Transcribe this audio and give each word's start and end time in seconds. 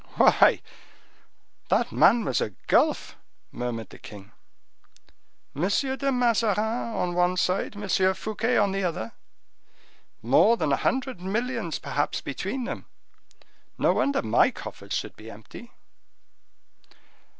"Why, 0.15 0.63
that 1.69 1.91
man 1.91 2.25
was 2.25 2.41
a 2.41 2.55
gulf!" 2.65 3.17
murmured 3.51 3.91
the 3.91 3.99
king. 3.99 4.31
"M. 5.55 5.67
de 5.69 6.11
Mazarin 6.11 6.57
on 6.95 7.13
one 7.13 7.37
side, 7.37 7.75
M. 7.75 7.87
Fouquet 8.15 8.57
on 8.57 8.71
the 8.71 8.83
other,—more 8.83 10.57
than 10.57 10.71
a 10.71 10.77
hundred 10.77 11.21
millions 11.21 11.77
perhaps 11.77 12.19
between 12.19 12.63
them! 12.63 12.87
No 13.77 13.93
wonder 13.93 14.23
my 14.23 14.49
coffers 14.49 14.93
should 14.93 15.15
be 15.15 15.29
empty!" 15.29 15.71